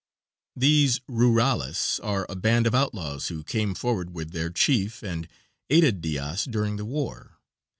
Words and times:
These 0.55 0.97
rurales 1.07 1.99
are 2.03 2.25
a 2.27 2.35
band 2.35 2.65
of 2.65 2.73
outlaws 2.73 3.27
who 3.27 3.43
came 3.43 3.75
forward 3.75 4.15
with 4.15 4.31
their 4.31 4.49
chief 4.49 5.03
and 5.03 5.27
aided 5.69 6.01
Diaz 6.01 6.45
during 6.45 6.77
the 6.77 6.85
war. 6.85 7.37